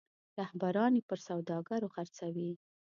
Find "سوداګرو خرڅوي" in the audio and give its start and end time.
1.27-2.51